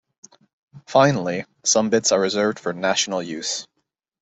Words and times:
Finally, 0.87 1.45
some 1.61 1.91
bits 1.91 2.11
are 2.11 2.19
reserved 2.19 2.57
for 2.57 2.73
national 2.73 3.21
use. 3.21 3.67